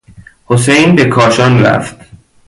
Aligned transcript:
حسین 0.45 0.95
به 0.95 1.05
کاشان 1.05 1.65
رفت. 1.65 1.95